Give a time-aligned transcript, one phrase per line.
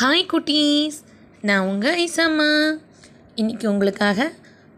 [0.00, 0.92] Hi குட்டீஸ்.
[1.42, 2.78] நான் உங்கள் ஐசம்மா.
[3.36, 4.32] இன்றைக்கி உங்களுக்காக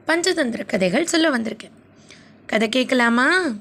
[0.07, 1.71] பஞ்சதந்திர கதைகள் சொல்ல வந்திருக்கேன்.
[2.47, 3.55] கதை கேட்கலாமா?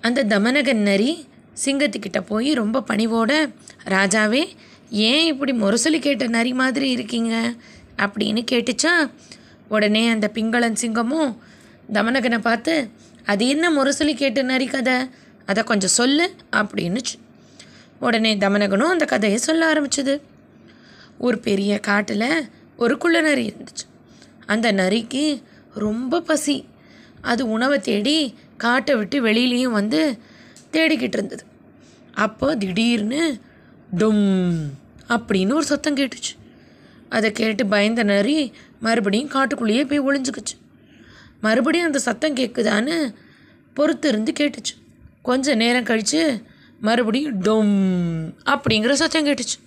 [0.00, 1.28] அந்த தமனகன் நரி
[1.64, 3.54] சிங்கத்துக்கிட்ட போய் ரொம்ப பணிவோட
[3.84, 4.48] ராஜாவே
[4.90, 7.54] ஏன் இப்படி முரசொலி கேட்ட நரி மாதிரி இருக்கீங்க?
[7.96, 9.10] அப்படின்னு கேட்டுச்சா
[9.68, 11.36] உடனே அந்த பிங்களன் சிங்கமும்
[11.92, 12.90] தமனகனை பார்த்து
[13.24, 15.08] அது என்ன முரசொலி கேட்ட நரி கதை?
[15.46, 17.25] அதை கொஞ்சம் சொல்லு அப்படின்னுச்சு
[18.00, 20.20] உடனே தமனகனும் அந்த கதையை சொல்ல ஆரம்பிச்சது.
[21.18, 24.04] ஒரு பெரிய காட்டில் ஒரு குள்ள நரி இருந்துச்சு.
[24.46, 25.42] அந்த நரிக்கு
[25.74, 26.66] ரொம்ப பசி.
[27.20, 30.18] அது உணவை தேடி காட்டை விட்டு வெளியிலையும் வந்து
[30.72, 31.44] தேடிக்கிட்டு இருந்தது.
[32.14, 33.40] அப்போ திடீர்னு
[33.98, 34.62] டும்
[35.08, 36.34] அப்படின்னு ஒரு சத்தம் கேட்டுச்சு.
[37.08, 40.58] அதை கேட்டு பயந்த நரி மறுபடியும் காட்டுக்குள்ளேயே போய் ஒளிஞ்சுக்குச்சு.
[41.40, 43.14] மறுபடியும் அந்த சத்தம் கேட்குதான்னு
[43.74, 44.82] பொறுத்து இருந்து கேட்டுச்சு.
[45.22, 46.42] கொஞ்சம் நேரம் கழித்து
[46.80, 47.74] மறுபடியும் டொம்
[48.44, 49.58] அப்படிங்கிற சத்தம் கேட்டுச்சு.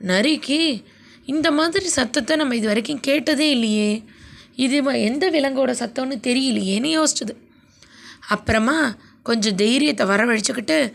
[0.00, 0.84] நரிக்கு
[1.24, 4.02] இந்த மாதிரி சத்தத்தை நம்ம இது வரைக்கும் கேட்டதே இல்லையே.
[4.56, 7.34] இது எந்த விலங்கோட சத்தம்னு தெரியலையேன்னு யோசிச்சது.
[8.28, 10.92] அப்புறமா கொஞ்சம் தைரியத்தை வரவழைச்சிக்கிட்டு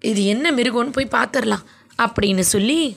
[0.00, 1.64] இது என்ன மிருகம்னு போய் பார்த்துடலாம்
[1.98, 2.96] அப்படின்னு சொல்லி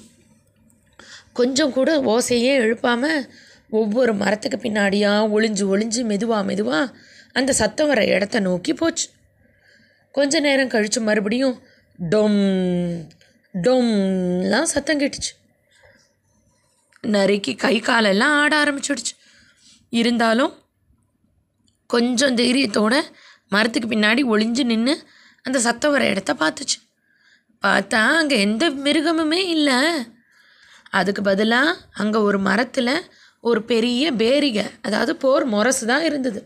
[1.34, 3.30] கொஞ்சம் கூட ஓசையே எழுப்பாமல்
[3.70, 6.94] ஒவ்வொரு மரத்துக்கு பின்னாடியாக ஒளிஞ்சு ஒளிஞ்சு மெதுவாக மெதுவாக
[7.34, 9.08] அந்த சத்தம் வர இடத்த நோக்கி போச்சு.
[10.16, 11.56] கொஞ்ச நேரம் கழித்து மறுபடியும்
[12.00, 12.42] டொம்
[13.56, 15.34] டொம்லாம் சத்தம் கேட்டுச்சு.
[17.04, 19.14] நறுக்கி கை காலெல்லாம் ஆட ஆரம்பிச்சிடுச்சு.
[20.02, 20.54] இருந்தாலும்
[21.90, 22.94] கொஞ்சம் தைரியத்தோட
[23.48, 24.94] மரத்துக்கு பின்னாடி ஒளிஞ்சு நின்று
[25.46, 26.78] அந்த சத்தம் வர இடத்த பார்த்துச்சு.
[27.64, 29.80] பார்த்தா அங்கே எந்த மிருகமுமே இல்லை.
[31.00, 32.96] அதுக்கு பதிலாக அங்கே ஒரு மரத்தில்
[33.50, 36.42] ஒரு பெரிய பேரிகை அதாவது போர் முரசு தான் இருந்தது.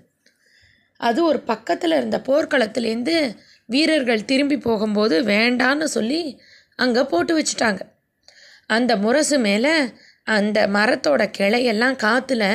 [1.00, 3.16] அது ஒரு பக்கத்தில் இருந்த போர்க்களத்துலேருந்து
[3.68, 6.22] வீரர்கள் திரும்பி போகும்போது வேண்டான்னு சொல்லி
[6.76, 7.82] அங்கே போட்டு வச்சுட்டாங்க.
[8.68, 9.74] அந்த முரசு மேலே
[10.24, 12.46] அந்த மரத்தோட கிளையெல்லாம் காற்றுல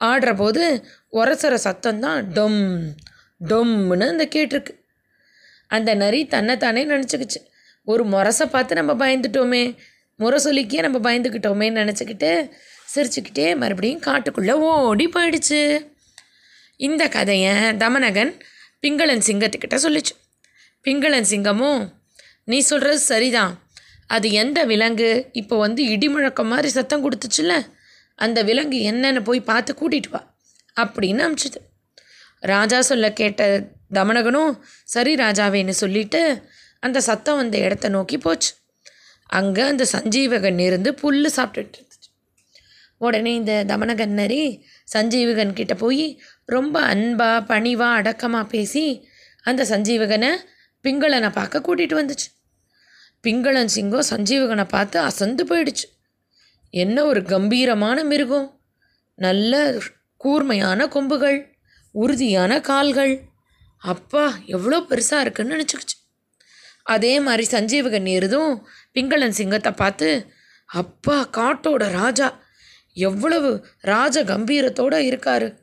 [0.00, 0.64] ஆடுற போது
[1.12, 2.60] உரசுற சத்தம் தான் டொம்
[3.40, 4.74] டொம்னு அந்த கேட்டிருக்கு.
[5.68, 7.40] அந்த நரி தன்னைத்தானே நினச்சிக்கிச்சு.
[7.84, 9.62] ஒரு முரசை பார்த்து நம்ம பயந்துட்டோமே
[10.18, 12.50] முரசொலிக்கே நம்ம பயந்துக்கிட்டோமேன்னு நினச்சிக்கிட்டு
[12.94, 15.60] சிரிச்சுக்கிட்டே மறுபடியும் காட்டுக்குள்ளே ஓடி போயிடுச்சு.
[16.76, 18.32] இந்த கதையை தமனகன்
[18.82, 20.14] பிங்களன் சிங்கத்துக்கிட்ட சொல்லிச்சு.
[20.88, 21.80] பிங்களன் சிங்கமும்
[22.44, 23.54] நீ சொல்கிறது சரிதான்.
[24.06, 25.28] அது எந்த விலங்கு?
[25.32, 27.54] இப்போ வந்து இடி முழக்கம் மாதிரி சத்தம் கொடுத்துச்சுல்ல?
[28.14, 30.20] அந்த விலங்கு என்னென்னு போய் பார்த்து கூட்டிட்டு வா
[30.76, 31.60] அப்படின்னு அமிச்சுது.
[32.40, 33.42] ராஜா சொல்ல கேட்ட
[33.94, 34.52] தமனகனும்
[34.84, 36.42] சரி ராஜாவேன்னு சொல்லிட்டு
[36.80, 38.50] அந்த சத்தம் வந்த இடத்த நோக்கி போச்சு.
[39.26, 42.10] அங்கே அந்த சஞ்சீவகன் இருந்து புல் சாப்பிட்டுட்டு இருந்துச்சு.
[42.98, 44.42] உடனே இந்த தமனகன் நரி
[44.94, 49.08] சஞ்சீவகன் கிட்டே போய் ரொம்ப அன்பாக பணிவாக அடக்கமாக பேசி
[49.42, 50.30] அந்த சஞ்சீவகனை
[50.82, 52.28] பிங்களனை பார்க்க கூட்டிகிட்டு வந்துச்சு.
[53.22, 55.86] பிங்களன் சிங்கம் சஞ்சீவகனை பார்த்து அசந்து போயிடுச்சு.
[56.70, 58.60] என்ன ஒரு கம்பீரமான மிருகம்.
[59.14, 59.80] நல்ல
[60.16, 61.56] கூர்மையான கொம்புகள்
[61.90, 63.22] உறுதியான கால்கள்.
[63.78, 65.96] அப்பா எவ்வளோ பெருசாக இருக்குன்னு நினச்சிக்கிச்சு.
[66.82, 70.26] அதே மாதிரி சஞ்சீவகன் எருதும் பிங்களன் சிங்கத்தை பார்த்து
[70.64, 72.40] அப்பா காட்டோட ராஜா.
[72.92, 75.58] எவ்வளவு ராஜ கம்பீரத்தோட இருக்காரு.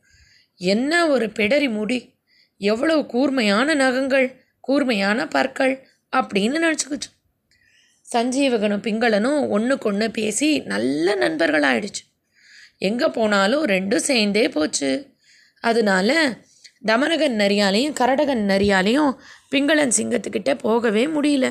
[0.55, 2.17] என்ன ஒரு பிடரி முடி.
[2.57, 4.44] எவ்வளவு கூர்மையான நகங்கள்.
[4.65, 5.73] கூர்மையான பற்கள்
[6.15, 7.09] அப்படின்னு நினச்சிக்கிச்சு.
[8.15, 12.03] சஞ்சீவகனும் பிங்களனும் ஒன்றுக்கு ஒன்று பேசி நல்ல நண்பர்களாயிடுச்சு.
[12.77, 14.91] எங்கே போனாலும் ரெண்டும் சேர்ந்தே போச்சு.
[15.59, 16.09] அதனால
[16.85, 19.11] தமனகன் நரியாலையும் கரடகன் நரியாலையும்
[19.51, 21.45] பிங்களன் சிங்கத்துக்கிட்ட போகவே முடியல.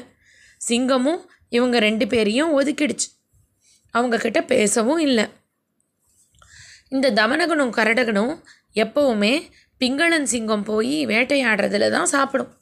[0.68, 3.08] சிங்கமும் இவங்க ரெண்டு பேரையும் ஒதுக்கிடுச்சு.
[3.94, 5.26] அவங்கக்கிட்ட பேசவும் இல்லை.
[6.88, 8.34] இந்த தமனகனும் கரடகனும்
[8.74, 9.34] எப்போவுமே
[9.80, 12.52] பிங்களன் சிங்கம் போய் வேட்டையாடுறதுல தான் சாப்பிடும்.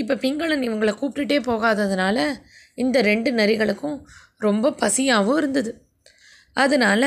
[0.00, 2.18] இப்போ பிங்களன் இவங்களை கூப்பிட்டுட்டே போகாததுனால
[2.82, 3.96] இந்த ரெண்டு நரிகளுக்கும்
[4.46, 5.70] ரொம்ப பசியாகவும் இருந்தது.
[6.56, 7.02] அதனால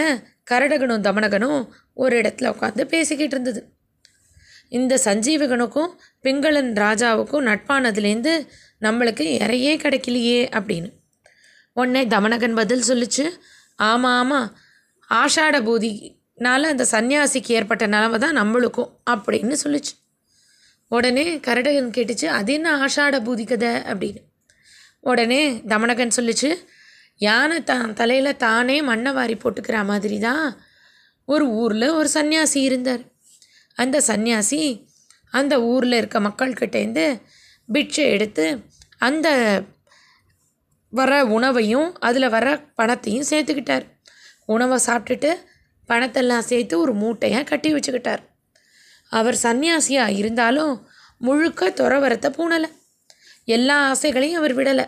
[0.51, 1.59] கரடகனும் தமனகனும்
[1.93, 3.61] ஒரு இடத்துல உட்காந்து பேசிக்கிட்டு இருந்தது.
[4.69, 5.91] இந்த சஞ்சீவகனுக்கும்
[6.25, 8.33] பிங்களன் ராஜாவுக்கும் நட்பானதுலேருந்து
[8.85, 10.89] நம்மளுக்கு இறையே கிடைக்கலையே அப்படின்னு.
[11.77, 13.25] உடனே தமனகன் பதில் சொல்லுச்சு
[13.89, 14.49] ஆமாம் ஆமாம்
[15.09, 19.93] ஆஷாட பூதினால் அந்த சன்னியாசிக்கு ஏற்பட்ட நிலமை தான் நம்மளுக்கும் அப்படின்னு சொல்லிச்சு.
[20.91, 23.71] உடனே கரடகன் கேட்டுச்சு அது என்ன ஆஷாட பூதி கதை?
[23.91, 24.21] அப்படின்னு.
[24.99, 26.49] உடனே தமனகன் சொல்லிச்சு
[27.21, 30.45] யானை தான் தலையில் தானே மண்ணை வாரி போட்டுக்கிற மாதிரி தான்
[31.25, 33.03] ஒரு ஊரில் ஒரு சன்னியாசி இருந்தார்.
[33.77, 34.59] அந்த சன்னியாசி
[35.33, 37.05] அந்த ஊரில் இருக்க மக்கள்கிட்டேருந்து
[37.67, 38.45] பிட்சை எடுத்து
[38.97, 39.27] அந்த
[40.93, 43.85] வர உணவையும் அதில் வர பணத்தையும் சேர்த்துக்கிட்டார்.
[44.45, 45.31] உணவை சாப்பிட்டுட்டு
[45.89, 48.23] பணத்தெல்லாம் சேர்த்து ஒரு மூட்டையாக கட்டி வச்சுக்கிட்டார்.
[49.11, 50.73] அவர் சந்நியாசியாக இருந்தாலும்
[51.17, 52.69] முழுக்க துறவரத்தை பூணலை.
[53.47, 54.85] எல்லா ஆசைகளையும் அவர் விடலை.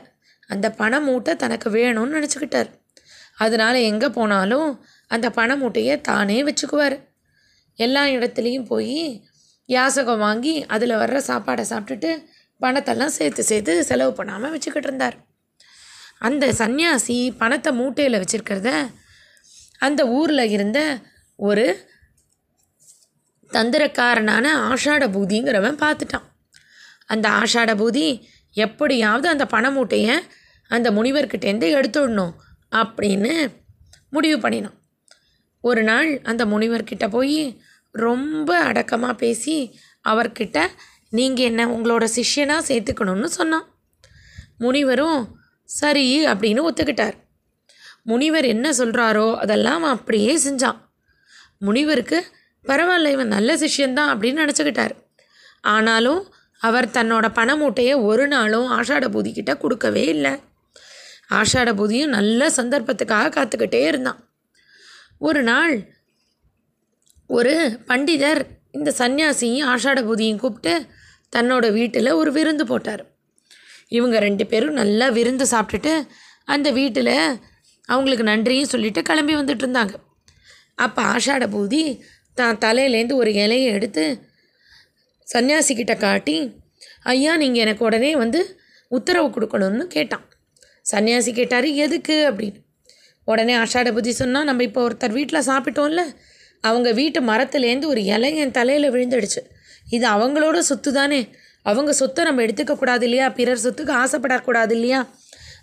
[0.49, 2.69] அந்த பண மூட்டை தனக்கு வேணும்னு நினச்சிக்கிட்டார்.
[3.37, 4.69] அதனால் எங்கே போனாலும்
[5.11, 6.97] அந்த பண மூட்டையை தானே வச்சுக்குவார்.
[7.79, 8.97] எல்லா இடத்துலையும் போய்
[9.69, 12.11] யாசகம் வாங்கி அதில் வர்ற சாப்பாடை சாப்பிட்டுட்டு
[12.61, 15.15] பணத்தெல்லாம் சேர்த்து சேர்த்து செலவு பண்ணாமல் வச்சுக்கிட்டு இருந்தார்.
[16.27, 18.71] அந்த சந்நியாசி பணத்தை மூட்டையில் வச்சுருக்கிறத
[19.85, 20.79] அந்த ஊரில் இருந்த
[21.39, 21.65] ஒரு
[23.57, 26.27] தந்திரக்காரனான ஆஷாட பூதிங்கிறவன் பார்த்துட்டான்.
[27.05, 28.05] அந்த ஆஷாட பூதி
[28.55, 30.15] எப்படியாவது அந்த பண மூட்டையை
[30.69, 32.33] அந்த முனிவர்கிட்டேருந்து எடுத்துடணும்
[32.71, 33.33] அப்படின்னு
[34.09, 34.77] முடிவு பண்ணினான்.
[35.63, 37.39] ஒரு நாள் அந்த முனிவர்கிட்ட போய்
[37.95, 39.55] ரொம்ப அடக்கமாக பேசி
[40.05, 40.57] அவர்கிட்ட
[41.09, 43.67] நீங்கள் என்ன உங்களோட சிஷ்யனாக சேர்த்துக்கணும்னு சொன்னான்.
[44.57, 45.19] முனிவரும்
[45.69, 47.15] சரி அப்படின்னு ஒத்துக்கிட்டார்.
[48.03, 50.79] முனிவர் என்ன சொல்கிறாரோ அதெல்லாம் அவன் அப்படியே செஞ்சான்.
[51.57, 52.19] முனிவருக்கு
[52.65, 54.93] பரவாயில்ல இவன் நல்ல சிஷ்யந்தான் அப்படின்னு நினச்சிக்கிட்டார்.
[55.61, 60.33] ஆனாலும் அவர் தன்னோட பண மூட்டையை ஒரு நாளும் ஆஷாட பூதிக்கிட்ட கொடுக்கவே இல்லை.
[61.33, 64.19] ஆஷாட பூதியும் நல்ல சந்தர்ப்பத்துக்காக காத்துக்கிட்டே இருந்தான்.
[65.19, 65.75] ஒரு நாள்
[67.27, 70.85] ஒரு பண்டிதர் இந்த சன்னியாசியும் ஆஷாட பூதியும் கூப்பிட்டு
[71.35, 73.03] தன்னோட வீட்டில் ஒரு விருந்து போட்டார்.
[73.87, 75.93] இவங்க ரெண்டு பேரும் நல்லா விருந்து சாப்பிட்டுட்டு
[76.45, 77.39] அந்த வீட்டில்
[77.85, 79.93] அவங்களுக்கு நன்றியும் சொல்லிட்டு கிளம்பி வந்துட்டு இருந்தாங்க.
[80.75, 82.01] அப்போ ஆஷாட பூதி
[82.33, 84.03] தான் தலையிலேருந்து ஒரு இலையை எடுத்து
[85.33, 86.61] சன்னியாசிக்கிட்ட காட்டி
[87.03, 88.57] ஐயா நீங்கள் எனக்கு உடனே வந்து
[88.87, 90.25] உத்தரவு கொடுக்கணும்னு கேட்டான்.
[90.91, 92.15] சன்னியாசி கேட்டார் எதுக்கு?
[92.29, 92.59] அப்படின்னு.
[93.25, 96.01] உடனே ஆஷாட புத்தி சொன்னால் நம்ம இப்போ ஒருத்தர் வீட்டில் சாப்பிட்டோம்ல
[96.61, 99.41] அவங்க வீட்டு மரத்துலேருந்து ஒரு இலை என் தலையில் விழுந்துடுச்சு.
[99.89, 101.27] இது அவங்களோட சொத்து தானே
[101.63, 103.29] அவங்க சொத்தை நம்ம எடுத்துக்கக்கூடாது இல்லையா?
[103.29, 105.09] பிறர் சொத்துக்கு ஆசைப்படக்கூடாது இல்லையா?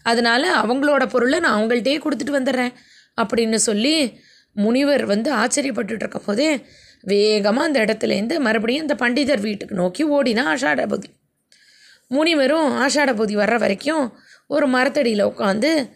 [0.02, 2.73] அதனால் அவங்களோட பொருளை நான் அவங்கள்ட்டே கொடுத்துட்டு வந்துடுறேன்.
[3.20, 3.94] அப்படின்னு சொல்லி
[4.52, 6.64] முனிவர் வந்து ஆச்சரியப்பட்டுட்டு இருக்கும் போதே
[7.00, 11.08] வேகமாக அந்த இடத்துலேருந்து மறுபடியும் அந்த பண்டிதர் வீட்டுக்கு நோக்கி ஓடினா ஆஷாடபதி
[12.08, 14.17] முனிவரும் ஆஷாடபதி வர்ற வரைக்கும்
[14.47, 15.91] ஒரு மரத்தடியில் உட்காந்து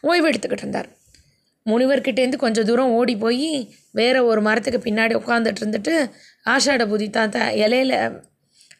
[0.00, 0.88] ஓய்வு எடுத்துக்கிட்டு இருந்தார்.
[1.66, 6.10] முனிவர்கிட்டேருந்து கொஞ்சம் தூரம் ஓடி போய் வேறு ஒரு மரத்துக்கு பின்னாடி உட்காந்துட்டு இருந்துட்டு
[6.46, 8.22] ஆஷாடபுதி தான் த இலையில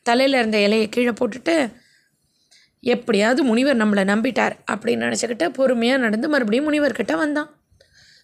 [0.02, 1.72] தலையில் இருந்த இலையை கீழே போட்டுட்டு
[2.80, 7.57] எப்படியாவது முனிவர் நம்மளை நம்பிட்டார் அப்படின்னு நினச்சிக்கிட்டு பொறுமையாக நடந்து மறுபடியும் முனிவர்கிட்ட வந்தான்.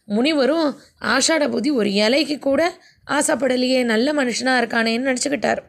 [0.08, 2.78] முனிவரும் ஆஷாட புதி ஒரு இலைக்கு கூட
[3.10, 5.62] ஆசைப்படலையே நல்ல மனுஷனாக இருக்கானேன்னு நினச்சிக்கிட்டார்.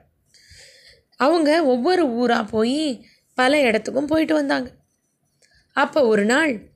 [1.16, 4.70] அவங்க ஒவ்வொரு ஊராக போய் பல இடத்துக்கும் போயிட்டு வந்தாங்க.
[5.74, 6.74] அப்போ ஒரு நாள்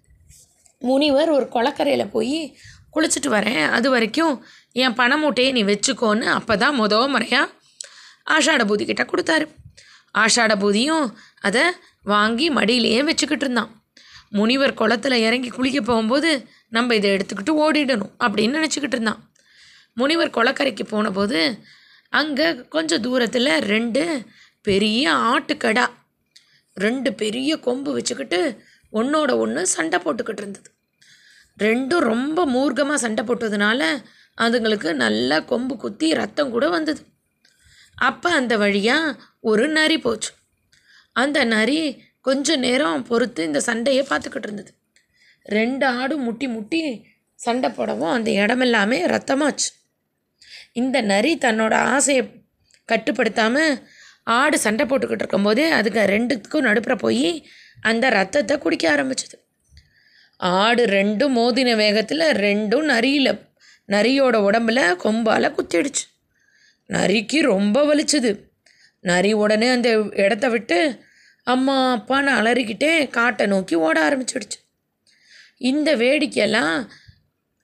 [0.80, 2.58] முனிவர் ஒரு குளக்கரையில் போய்
[2.94, 3.70] குளிச்சுட்டு வரேன்.
[3.70, 7.50] அது வரைக்கும் என் பண மூட்டையை நீ வச்சுக்கோன்னு அப்போ தான் முத முறையாக
[8.32, 9.48] ஆஷாட பூதி கிட்ட கொடுத்தாரு.
[10.18, 11.64] ஆஷாட பூதியும் அதை
[12.04, 13.72] வாங்கி மடியிலேயே வச்சுக்கிட்டு இருந்தான்.
[14.30, 19.22] முனிவர் குளத்துல இறங்கி குளிக்க போகும்போது நம்ம இதை எடுத்துக்கிட்டு ஓடிடணும் அப்படின்னு நினச்சிக்கிட்டு இருந்தான்.
[19.94, 21.40] முனிவர் குளக்கரைக்கு போனபோது
[22.20, 24.04] அங்கே கொஞ்சம் தூரத்தில் ரெண்டு
[24.68, 25.86] பெரிய ஆட்டுக்கடா
[26.78, 28.40] ரெண்டு பெரிய கொம்பு வச்சுக்கிட்டு
[28.94, 30.70] ஒன்றோட ஒன்று சண்டை போட்டுக்கிட்டு இருந்தது.
[31.58, 33.82] ரெண்டும் ரொம்ப மூர்க்கமாக சண்டை போட்டதுனால
[34.38, 37.02] அதுங்களுக்கு நல்லா கொம்பு குத்தி ரத்தம் கூட வந்தது.
[38.10, 39.18] அப்போ அந்த வழியாக
[39.50, 40.32] ஒரு நரி போச்சு.
[41.16, 41.80] அந்த நரி
[42.28, 44.72] கொஞ்ச நேரம் பொறுத்து இந்த சண்டையை பார்த்துக்கிட்டு இருந்தது.
[45.58, 46.82] ரெண்டு ஆடும் முட்டி முட்டி
[47.40, 49.70] சண்டை போடவும் அந்த இடமெல்லாமே ரத்தமாச்சு.
[50.80, 52.24] இந்த நரி தன்னோட ஆசையை
[52.90, 53.74] கட்டுப்படுத்தாமல்
[54.38, 57.30] ஆடு சண்டை போட்டுக்கிட்டு இருக்கும்போதே அதுக்கு ரெண்டுக்கும் நடுப்புற போய்
[57.90, 59.36] அந்த ரத்தத்தை குடிக்க ஆரம்பிச்சது.
[60.62, 63.32] ஆடு ரெண்டும் மோதின வேகத்தில் ரெண்டும் நரியில்
[63.90, 66.04] நரியோட உடம்புல கொம்பால் குத்திடுச்சு.
[66.90, 68.32] நரிக்கு ரொம்ப வலிச்சுது.
[69.10, 69.90] நரி உடனே அந்த
[70.24, 70.78] இடத்த விட்டு
[71.54, 74.60] அம்மா அப்பான்னு அலறிக்கிட்டே காட்டை நோக்கி ஓட ஆரம்பிச்சிடுச்சு.
[75.62, 76.76] இந்த வேடிக்கையெல்லாம்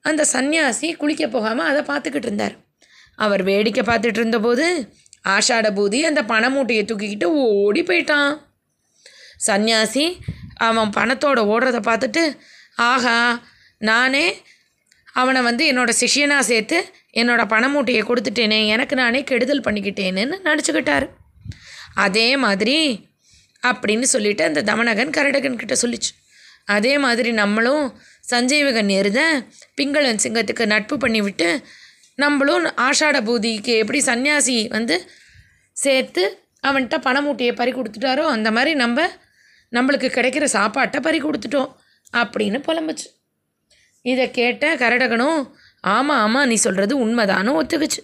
[0.04, 2.54] அந்த சந்நியாசி குளிக்க போகாமல் அதை பார்த்துக்கிட்டு இருந்தார்.
[3.24, 4.66] அவர் வேடிக்கை பார்த்துட்டு இருந்தபோது
[5.34, 7.28] ஆஷாட பூதி அந்த பண மூட்டையை தூக்கிக்கிட்டு
[7.64, 8.32] ஓடி போயிட்டான்.
[9.48, 10.04] சந்நியாசி
[10.66, 12.22] அவன் பணத்தோட ஓடுறதை பார்த்துட்டு
[12.90, 13.16] ஆஹா
[13.78, 14.26] நானே
[15.20, 16.78] அவனை வந்து என்னோட சிஷ்யனாக சேர்த்து
[17.20, 21.06] என்னோடய பண மூட்டையை கொடுத்துட்டேனே எனக்கு நானே கெடுதல் பண்ணிக்கிட்டேன்னு நினச்சிக்கிட்டார்
[22.04, 22.76] அதே மாதிரி
[23.62, 26.10] அப்படின்னு சொல்லிட்டு அந்த தமனகன் கரடகன் கிட்ட சொல்லிச்சு.
[26.74, 27.84] அதே மாதிரி நம்மளும்
[28.30, 29.20] சஞ்சீவகன் எருத
[29.74, 31.48] பிங்களன் சிங்கத்துக்கு நட்பு பண்ணிவிட்டு
[32.14, 34.96] நம்மளும் ஆஷாட பூதிக்கு எப்படி சன்னியாசி வந்து
[35.76, 36.22] சேர்த்து
[36.64, 39.08] அவன்கிட்ட பணமூட்டையை பறி கொடுத்துட்டாரோ அந்த மாதிரி நம்ம
[39.72, 41.70] நம்மளுக்கு கிடைக்கிற சாப்பாட்டை பறி கொடுத்துட்டோம்
[42.16, 43.08] அப்படின்னு புலம்புச்சு.
[44.04, 45.40] இதை கேட்ட கரடகனும்
[45.94, 48.02] ஆமாம் ஆமாம் நீ சொல்கிறது உண்மைதானும் ஒத்துக்குச்சு.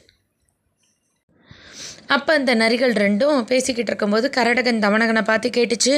[2.07, 5.95] அப்போ அந்த நரிகள் ரெண்டும் பேசிக்கிட்டு இருக்கும்போது கரடகன் தமனகனை பார்த்து கேட்டுச்சு.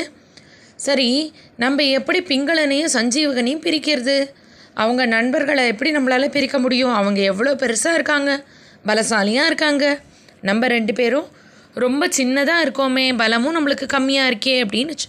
[0.77, 4.31] சரி நம்ம எப்படி பிங்களனையும் சஞ்சீவகனையும் பிரிக்கிறது?
[4.75, 6.95] அவங்க நண்பர்களை எப்படி நம்மளால் பிரிக்க முடியும்?
[6.95, 8.45] அவங்க எவ்வளோ பெருசாக இருக்காங்க?
[8.87, 10.01] பலசாலியாக இருக்காங்க.
[10.41, 11.29] நம்ம ரெண்டு பேரும்
[11.75, 15.09] ரொம்ப சின்னதாக இருக்கோமே பலமும் நம்மளுக்கு கம்மியாக இருக்கே அப்படின்னுச்சு.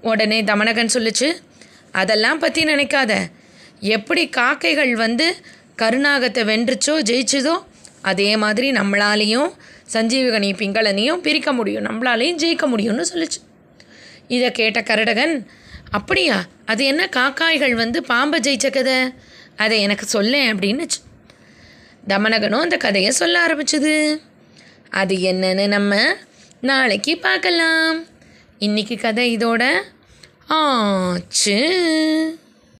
[0.00, 1.36] உடனே தமனகன் சொல்லுச்சு
[1.92, 3.14] அதெல்லாம் பற்றி நினைக்காத.
[3.80, 5.36] எப்படி காக்கைகள் வந்து
[5.76, 7.62] கருணாகத்தை வென்றுச்சோ ஜெயிச்சதோ
[8.02, 9.50] அதே மாதிரி நம்மளாலேயும்
[9.92, 11.84] சஞ்சீவகனி பிங்களனையும் பிரிக்க முடியும்.
[11.84, 13.40] நம்மளாலேயும் ஜெயிக்க முடியும்னு சொல்லிச்சு.
[14.32, 15.34] இதை கேட்ட கரடகன்
[15.90, 16.38] அப்படியா?
[16.66, 18.98] அது என்ன காக்காய்கள் வந்து பாம்பை ஜெயிச்ச கதை
[19.56, 20.84] அதை எனக்கு சொல்லேன் அப்படின்னு
[22.08, 23.94] தமனகனும் அந்த கதையை சொல்ல ஆரம்பிச்சது.
[24.90, 25.92] அது என்னன்னு நம்ம
[26.60, 27.98] நாளைக்கு பார்க்கலாம்.
[28.58, 29.62] இன்னைக்கு கதை இதோட
[30.46, 31.58] ஆச்சு.